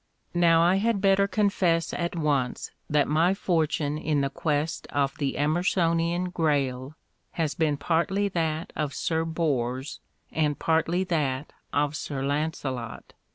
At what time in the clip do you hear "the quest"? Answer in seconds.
4.21-4.87